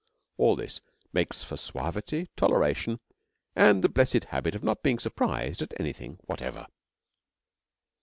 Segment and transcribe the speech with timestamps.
[0.37, 0.81] All this
[1.13, 2.99] makes for suavity, toleration,
[3.55, 6.65] and the blessed habit of not being surprised at anything whatever.